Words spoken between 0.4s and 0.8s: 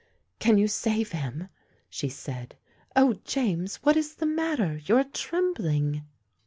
you